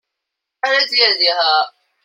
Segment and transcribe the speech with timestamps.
[0.63, 1.73] 要約幾點集合？